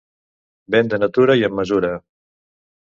Vent 0.75 0.89
de 0.95 1.01
natura 1.03 1.37
i 1.43 1.47
amb 1.49 1.61
mesura. 1.61 1.95